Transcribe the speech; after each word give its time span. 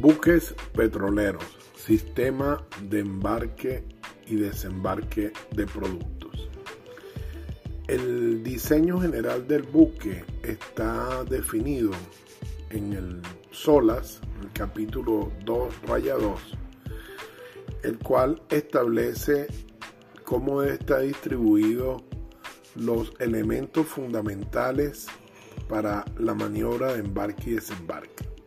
Buques 0.00 0.54
petroleros, 0.76 1.42
sistema 1.74 2.64
de 2.88 3.00
embarque 3.00 3.82
y 4.28 4.36
desembarque 4.36 5.32
de 5.50 5.66
productos. 5.66 6.48
El 7.88 8.44
diseño 8.44 9.00
general 9.00 9.48
del 9.48 9.64
buque 9.64 10.24
está 10.44 11.24
definido 11.24 11.90
en 12.70 12.92
el 12.92 13.22
SOLAS, 13.50 14.20
el 14.40 14.52
capítulo 14.52 15.32
2, 15.44 15.74
raya 15.88 16.14
2, 16.14 16.40
el 17.82 17.98
cual 17.98 18.40
establece 18.50 19.48
cómo 20.22 20.62
está 20.62 21.00
distribuido 21.00 22.04
los 22.76 23.12
elementos 23.18 23.88
fundamentales 23.88 25.08
para 25.68 26.04
la 26.16 26.34
maniobra 26.34 26.92
de 26.92 27.00
embarque 27.00 27.50
y 27.50 27.54
desembarque 27.54 28.37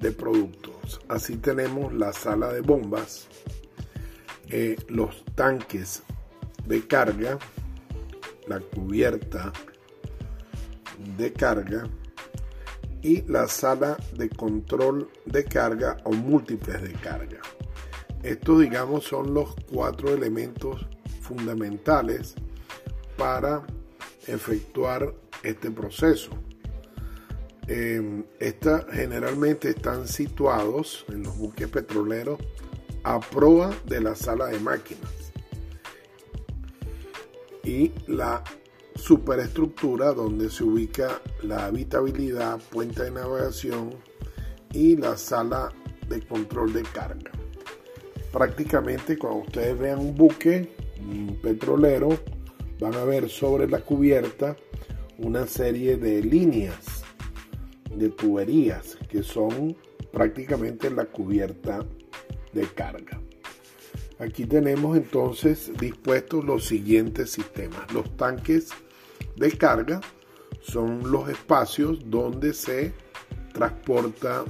de 0.00 0.12
productos. 0.12 1.00
Así 1.08 1.36
tenemos 1.36 1.92
la 1.92 2.12
sala 2.12 2.52
de 2.52 2.60
bombas, 2.60 3.28
eh, 4.48 4.76
los 4.88 5.24
tanques 5.34 6.02
de 6.66 6.86
carga, 6.86 7.38
la 8.46 8.60
cubierta 8.60 9.52
de 11.16 11.32
carga 11.32 11.88
y 13.02 13.22
la 13.22 13.46
sala 13.46 13.96
de 14.16 14.28
control 14.28 15.08
de 15.24 15.44
carga 15.44 15.96
o 16.04 16.12
múltiples 16.12 16.82
de 16.82 16.92
carga. 16.92 17.40
Estos, 18.22 18.60
digamos, 18.60 19.04
son 19.04 19.32
los 19.32 19.54
cuatro 19.70 20.12
elementos 20.12 20.86
fundamentales 21.20 22.34
para 23.16 23.64
efectuar 24.26 25.14
este 25.42 25.70
proceso. 25.70 26.30
Eh, 27.70 28.24
generalmente 28.92 29.70
están 29.70 30.08
situados 30.08 31.04
en 31.08 31.22
los 31.22 31.36
buques 31.36 31.68
petroleros 31.68 32.38
a 33.04 33.20
proa 33.20 33.74
de 33.84 34.00
la 34.00 34.14
sala 34.14 34.46
de 34.46 34.58
máquinas 34.58 35.32
y 37.62 37.92
la 38.06 38.42
superestructura 38.94 40.14
donde 40.14 40.48
se 40.48 40.64
ubica 40.64 41.20
la 41.42 41.66
habitabilidad, 41.66 42.58
puente 42.70 43.04
de 43.04 43.10
navegación 43.10 43.90
y 44.72 44.96
la 44.96 45.18
sala 45.18 45.70
de 46.08 46.22
control 46.26 46.72
de 46.72 46.82
carga. 46.82 47.30
Prácticamente 48.32 49.18
cuando 49.18 49.40
ustedes 49.40 49.78
vean 49.78 49.98
un 49.98 50.14
buque 50.14 50.74
petrolero 51.42 52.08
van 52.80 52.94
a 52.94 53.04
ver 53.04 53.28
sobre 53.28 53.68
la 53.68 53.80
cubierta 53.80 54.56
una 55.18 55.46
serie 55.46 55.96
de 55.96 56.22
líneas 56.22 56.97
de 57.94 58.10
tuberías 58.10 58.96
que 59.08 59.22
son 59.22 59.76
prácticamente 60.12 60.90
la 60.90 61.04
cubierta 61.06 61.84
de 62.52 62.66
carga. 62.66 63.20
Aquí 64.18 64.46
tenemos 64.46 64.96
entonces 64.96 65.70
dispuestos 65.78 66.44
los 66.44 66.64
siguientes 66.64 67.30
sistemas. 67.30 67.92
Los 67.92 68.16
tanques 68.16 68.70
de 69.36 69.52
carga 69.52 70.00
son 70.60 71.10
los 71.10 71.28
espacios 71.28 72.10
donde 72.10 72.52
se 72.52 72.92
transporta 73.52 74.44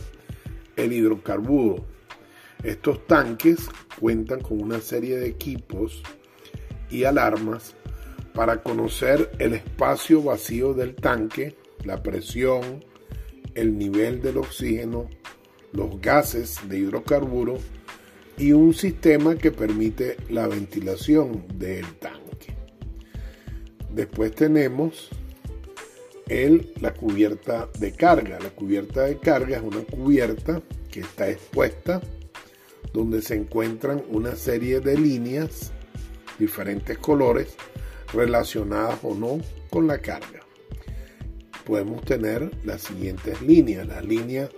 el 0.77 0.93
hidrocarburo. 0.93 1.85
Estos 2.63 3.07
tanques 3.07 3.69
cuentan 4.01 4.41
con 4.41 4.61
una 4.61 4.81
serie 4.81 5.19
de 5.19 5.29
equipos 5.29 6.03
y 6.91 7.05
alarmas 7.05 7.75
para 8.35 8.63
conocer 8.63 9.31
el 9.39 9.55
espacio 9.55 10.23
vacío 10.23 10.73
del 10.73 10.95
tanque, 10.95 11.57
la 11.85 12.03
presión, 12.03 12.85
el 13.59 13.77
nivel 13.77 14.23
del 14.23 14.39
oxígeno, 14.39 15.09
los 15.73 16.01
gases 16.01 16.59
de 16.69 16.79
hidrocarburo 16.79 17.59
y 18.37 18.53
un 18.53 18.73
sistema 18.73 19.37
que 19.37 19.51
permite 19.51 20.17
la 20.31 20.47
ventilación 20.47 21.45
del 21.55 21.85
tanque. 21.97 22.55
Después 23.91 24.35
tenemos 24.35 25.09
el, 26.29 26.73
la 26.81 26.95
cubierta 26.95 27.69
de 27.79 27.93
carga. 27.93 28.39
La 28.41 28.51
cubierta 28.51 29.03
de 29.03 29.19
carga 29.19 29.57
es 29.57 29.63
una 29.63 29.81
cubierta 29.81 30.63
que 30.91 31.01
está 31.01 31.29
expuesta 31.29 32.01
donde 32.93 33.23
se 33.23 33.35
encuentran 33.35 34.03
una 34.09 34.37
serie 34.37 34.81
de 34.81 34.97
líneas, 34.97 35.73
diferentes 36.39 36.97
colores, 36.99 37.57
relacionadas 38.13 39.01
o 39.03 39.15
no 39.15 39.41
con 39.69 39.87
la 39.87 39.99
carga. 39.99 40.48
Podemos 41.69 42.03
tener 42.07 42.51
las 42.65 42.81
siguientes 42.81 43.43
líneas, 43.43 43.87
las 43.87 44.03
líneas 44.03 44.49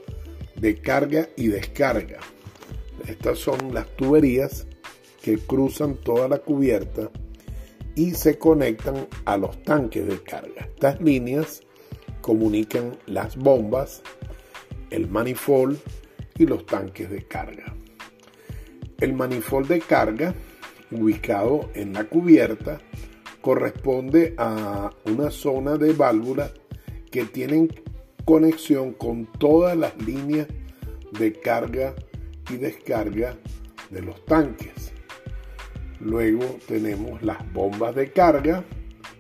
de 0.54 0.76
carga 0.76 1.28
y 1.36 1.48
descarga. 1.48 2.20
Estas 3.08 3.36
son 3.40 3.74
las 3.74 3.88
tuberías 3.96 4.68
que 5.20 5.36
cruzan 5.38 5.96
toda 5.96 6.28
la 6.28 6.38
cubierta 6.38 7.10
y 7.96 8.12
se 8.12 8.38
conectan 8.38 9.08
a 9.24 9.36
los 9.36 9.60
tanques 9.64 10.06
de 10.06 10.22
carga. 10.22 10.68
Estas 10.72 11.00
líneas 11.00 11.62
comunican 12.20 12.96
las 13.06 13.36
bombas, 13.36 14.02
el 14.90 15.08
manifold 15.08 15.80
y 16.38 16.46
los 16.46 16.64
tanques 16.64 17.10
de 17.10 17.26
carga. 17.26 17.74
El 19.00 19.14
manifold 19.14 19.66
de 19.66 19.80
carga, 19.80 20.32
ubicado 20.92 21.70
en 21.74 21.92
la 21.92 22.04
cubierta, 22.04 22.80
corresponde 23.40 24.32
a 24.38 24.92
una 25.06 25.32
zona 25.32 25.76
de 25.76 25.92
válvulas 25.92 26.52
que 27.10 27.24
tienen 27.24 27.68
conexión 28.24 28.92
con 28.92 29.26
todas 29.26 29.76
las 29.76 29.96
líneas 30.02 30.46
de 31.18 31.32
carga 31.32 31.94
y 32.50 32.56
descarga 32.56 33.36
de 33.90 34.02
los 34.02 34.24
tanques. 34.24 34.92
Luego 36.00 36.58
tenemos 36.66 37.22
las 37.22 37.52
bombas 37.52 37.94
de 37.94 38.10
carga 38.10 38.64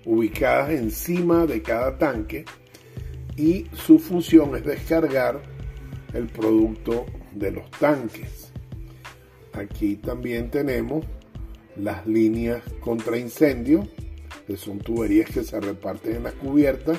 ubicadas 0.04 0.70
encima 0.70 1.46
de 1.46 1.62
cada 1.62 1.98
tanque 1.98 2.44
y 3.36 3.66
su 3.72 3.98
función 3.98 4.56
es 4.56 4.64
descargar 4.64 5.42
el 6.14 6.26
producto 6.26 7.06
de 7.32 7.50
los 7.52 7.70
tanques. 7.72 8.52
Aquí 9.52 9.96
también 9.96 10.50
tenemos 10.50 11.04
las 11.76 12.06
líneas 12.06 12.62
contra 12.80 13.18
incendio 13.18 13.86
que 14.46 14.56
son 14.56 14.78
tuberías 14.78 15.30
que 15.30 15.44
se 15.44 15.60
reparten 15.60 16.16
en 16.16 16.22
la 16.24 16.32
cubierta 16.32 16.94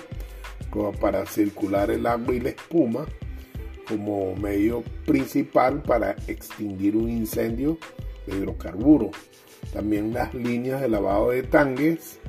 para 1.00 1.26
circular 1.26 1.92
el 1.92 2.06
agua 2.06 2.34
y 2.34 2.40
la 2.40 2.50
espuma 2.50 3.06
como 3.88 4.36
medio 4.36 4.84
principal 5.06 5.82
para 5.82 6.16
extinguir 6.28 6.96
un 6.96 7.10
incendio 7.10 7.78
de 8.26 8.38
hidrocarburo. 8.38 9.12
También 9.74 10.14
las 10.14 10.34
líneas 10.34 10.82
de 10.82 10.88
lavado 10.88 11.32
de 11.32 11.44
tanques, 11.44 12.20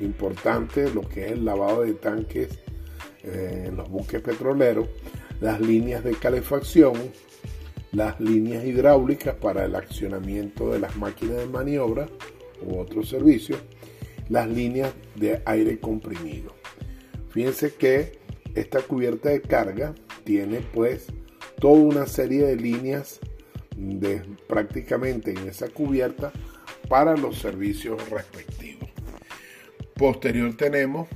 importante 0.00 0.90
lo 0.90 1.02
que 1.02 1.26
es 1.26 1.32
el 1.32 1.44
lavado 1.44 1.82
de 1.82 1.92
tanques 1.92 2.58
eh, 3.22 3.64
en 3.66 3.76
los 3.76 3.88
buques 3.90 4.22
petroleros, 4.22 4.88
las 5.40 5.60
líneas 5.60 6.02
de 6.02 6.12
calefacción, 6.12 6.94
las 7.92 8.18
líneas 8.18 8.64
hidráulicas 8.64 9.34
para 9.34 9.64
el 9.64 9.74
accionamiento 9.74 10.72
de 10.72 10.78
las 10.78 10.96
máquinas 10.96 11.36
de 11.36 11.46
maniobra 11.46 12.06
u 12.62 12.78
otros 12.78 13.10
servicios, 13.10 13.58
las 14.30 14.48
líneas 14.48 14.92
de 15.16 15.42
aire 15.44 15.78
comprimido. 15.80 16.59
Fíjense 17.30 17.74
que 17.74 18.18
esta 18.54 18.80
cubierta 18.82 19.28
de 19.28 19.40
carga 19.40 19.94
tiene 20.24 20.60
pues 20.60 21.06
toda 21.60 21.80
una 21.80 22.06
serie 22.06 22.44
de 22.44 22.56
líneas 22.56 23.20
de 23.76 24.22
prácticamente 24.48 25.30
en 25.30 25.48
esa 25.48 25.68
cubierta 25.68 26.32
para 26.88 27.16
los 27.16 27.38
servicios 27.38 28.08
respectivos. 28.10 28.90
Posterior 29.94 30.56
tenemos 30.56 31.08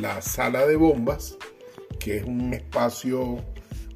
la 0.00 0.20
sala 0.20 0.66
de 0.66 0.76
bombas, 0.76 1.36
que 1.98 2.18
es 2.18 2.24
un 2.24 2.52
espacio 2.54 3.44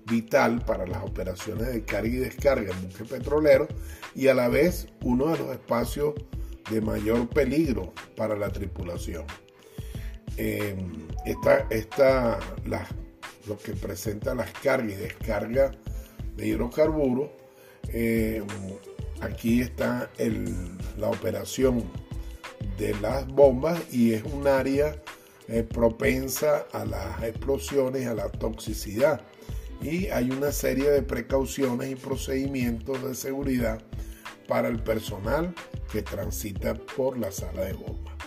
vital 0.07 0.65
para 0.65 0.87
las 0.87 1.03
operaciones 1.03 1.73
de 1.73 1.85
carga 1.85 2.09
y 2.09 2.17
descarga 2.17 2.73
en 2.73 2.83
buque 2.83 3.05
petrolero 3.05 3.69
y 4.15 4.29
a 4.29 4.35
la 4.35 4.49
vez 4.49 4.89
uno 5.03 5.29
de 5.29 5.39
los 5.39 5.51
espacios 5.53 6.15
de 6.71 6.81
mayor 6.81 7.29
peligro 7.29 7.93
para 8.17 8.37
la 8.37 8.51
tripulación. 8.51 9.25
Eh, 10.37 10.77
esta, 11.25 12.39
lo 13.47 13.59
que 13.59 13.73
presenta 13.73 14.35
las 14.35 14.51
cargas 14.53 14.93
y 14.93 14.97
descarga 14.97 15.73
de 16.37 16.49
hidrocarburos, 16.49 17.31
eh, 17.89 18.43
aquí 19.21 19.61
está 19.61 20.11
la 20.99 21.09
operación 21.09 21.85
de 22.79 22.95
las 23.01 23.27
bombas 23.27 23.81
y 23.93 24.15
es 24.15 24.23
un 24.25 24.47
área 24.47 24.97
eh, 25.49 25.63
propensa 25.65 26.67
a 26.73 26.85
las 26.85 27.23
explosiones, 27.23 28.07
a 28.07 28.15
la 28.15 28.29
toxicidad. 28.31 29.21
Y 29.83 30.07
hay 30.09 30.31
una 30.31 30.53
serie 30.53 30.91
de 30.91 31.03
precauciones 31.03 31.91
y 31.91 31.97
procedimientos 31.97 33.03
de 33.03 33.15
seguridad 33.15 33.81
para 34.47 34.69
el 34.69 34.83
personal 34.83 35.55
que 35.91 36.03
transita 36.03 36.75
por 36.75 37.19
la 37.19 37.33
sala 37.33 37.63
de 37.63 37.73
bomba. 37.73 38.20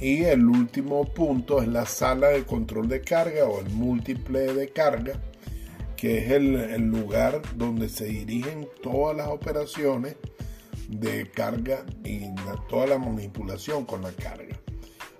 Y 0.00 0.24
el 0.24 0.46
último 0.46 1.04
punto 1.04 1.62
es 1.62 1.68
la 1.68 1.86
sala 1.86 2.28
de 2.28 2.44
control 2.44 2.88
de 2.88 3.02
carga 3.02 3.44
o 3.44 3.60
el 3.60 3.70
múltiple 3.70 4.52
de 4.52 4.68
carga, 4.68 5.20
que 5.96 6.18
es 6.18 6.32
el, 6.32 6.82
lugar 6.82 7.40
donde 7.54 7.88
se 7.88 8.06
dirigen 8.06 8.68
todas 8.82 9.16
las 9.16 9.28
operaciones 9.28 10.16
de 10.88 11.30
carga 11.30 11.86
y 12.04 12.22
toda 12.68 12.88
la 12.88 12.98
manipulación 12.98 13.84
con 13.84 14.02
la 14.02 14.10
carga. 14.10 14.58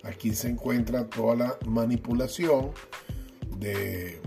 Aquí 0.03 0.35
se 0.35 0.49
encuentra 0.49 1.09
toda 1.09 1.37
la 1.37 1.59
manipulación 1.67 2.73
de, 3.57 4.21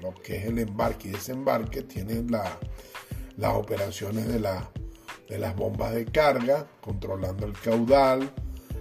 lo 0.00 0.14
que 0.14 0.36
es 0.36 0.44
el 0.44 0.60
embarque 0.60 1.08
y 1.08 1.10
desembarque. 1.10 1.82
Tiene 1.82 2.24
las 3.36 3.54
operaciones 3.54 4.28
de, 4.28 4.38
de 5.28 5.38
las 5.38 5.56
bombas 5.56 5.94
de 5.94 6.04
carga, 6.04 6.68
controlando 6.80 7.44
el 7.44 7.54
caudal, 7.54 8.32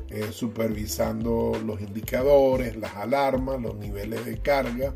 eh, 0.09 0.29
supervisando 0.31 1.59
los 1.65 1.81
indicadores, 1.81 2.75
las 2.77 2.95
alarmas, 2.95 3.61
los 3.61 3.75
niveles 3.75 4.25
de 4.25 4.37
carga, 4.37 4.93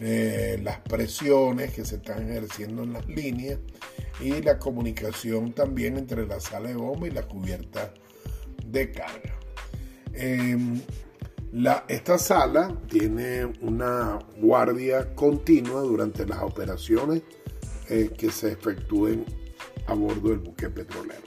eh, 0.00 0.60
las 0.62 0.80
presiones 0.80 1.72
que 1.72 1.84
se 1.84 1.96
están 1.96 2.30
ejerciendo 2.30 2.82
en 2.82 2.92
las 2.92 3.06
líneas 3.08 3.58
y 4.20 4.42
la 4.42 4.58
comunicación 4.58 5.52
también 5.52 5.96
entre 5.96 6.26
la 6.26 6.38
sala 6.40 6.68
de 6.68 6.76
bomba 6.76 7.08
y 7.08 7.10
la 7.10 7.22
cubierta 7.22 7.92
de 8.66 8.90
carga. 8.92 9.34
Em, 10.12 10.80
esta 11.88 12.18
sala 12.18 12.76
tiene 12.88 13.46
una 13.62 14.18
guardia 14.38 15.14
continua 15.14 15.80
durante 15.80 16.26
las 16.26 16.42
operaciones 16.42 17.22
eh, 17.88 18.10
que 18.16 18.30
se 18.30 18.52
efectúen 18.52 19.24
a 19.86 19.94
bordo 19.94 20.30
del 20.30 20.38
buque 20.38 20.68
petrolero. 20.68 21.22